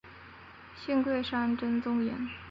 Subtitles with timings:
[0.75, 2.09] 信贵山真言宗。